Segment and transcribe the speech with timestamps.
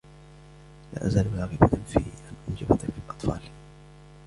[0.93, 2.71] لا أزال راغبة في أن أنجب
[3.09, 3.49] أطفالا.